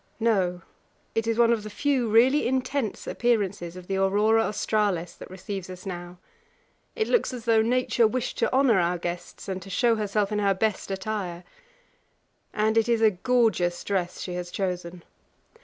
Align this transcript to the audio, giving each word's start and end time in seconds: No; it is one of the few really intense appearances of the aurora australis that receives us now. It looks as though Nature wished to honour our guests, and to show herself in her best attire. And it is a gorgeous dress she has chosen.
No; 0.19 0.63
it 1.13 1.27
is 1.27 1.37
one 1.37 1.53
of 1.53 1.61
the 1.61 1.69
few 1.69 2.09
really 2.09 2.47
intense 2.47 3.05
appearances 3.05 3.75
of 3.75 3.85
the 3.85 3.97
aurora 3.97 4.45
australis 4.45 5.13
that 5.13 5.29
receives 5.29 5.69
us 5.69 5.85
now. 5.85 6.17
It 6.95 7.07
looks 7.07 7.31
as 7.31 7.45
though 7.45 7.61
Nature 7.61 8.07
wished 8.07 8.39
to 8.39 8.51
honour 8.51 8.79
our 8.79 8.97
guests, 8.97 9.47
and 9.47 9.61
to 9.61 9.69
show 9.69 9.97
herself 9.97 10.31
in 10.31 10.39
her 10.39 10.55
best 10.55 10.89
attire. 10.89 11.43
And 12.51 12.79
it 12.79 12.89
is 12.89 13.03
a 13.03 13.11
gorgeous 13.11 13.83
dress 13.83 14.19
she 14.21 14.33
has 14.33 14.49
chosen. 14.49 15.03